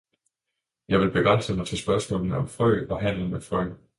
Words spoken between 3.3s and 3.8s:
frø.